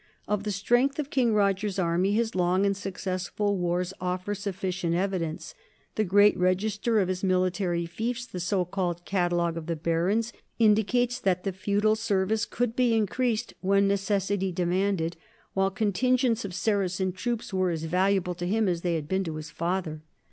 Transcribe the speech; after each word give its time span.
Of 0.27 0.45
the 0.45 0.51
strength 0.51 0.97
of 0.97 1.11
King 1.11 1.35
Roger's 1.35 1.77
army 1.77 2.13
his 2.13 2.33
long 2.33 2.65
and 2.65 2.75
successful 2.75 3.55
wars 3.55 3.93
offer 4.01 4.33
sufficient 4.33 4.95
evidence; 4.95 5.53
the 5.93 6.03
great 6.03 6.35
register 6.35 6.99
of 6.99 7.07
his 7.07 7.23
military 7.23 7.85
fiefs, 7.85 8.25
the 8.25 8.39
so 8.39 8.65
called 8.65 9.05
Catalogue 9.05 9.57
of 9.57 9.67
the 9.67 9.75
Barons, 9.75 10.33
indicates 10.57 11.19
that 11.19 11.43
the 11.43 11.53
feudal 11.53 11.95
service 11.95 12.45
could 12.47 12.75
be 12.75 12.95
increased 12.95 13.53
when 13.61 13.87
neces 13.87 14.35
sity 14.35 14.51
demanded, 14.51 15.17
while 15.53 15.69
contingents 15.69 16.43
of 16.45 16.55
Saracen 16.55 17.11
troops 17.11 17.53
were 17.53 17.69
as 17.69 17.83
valuable 17.83 18.33
to 18.33 18.47
him 18.47 18.67
as 18.67 18.81
they 18.81 18.95
had 18.95 19.07
been 19.07 19.23
to 19.25 19.35
his 19.35 19.51
father. 19.51 20.01